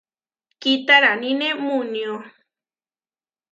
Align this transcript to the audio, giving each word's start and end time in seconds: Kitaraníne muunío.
Kitaraníne 0.61 1.47
muunío. 1.65 2.13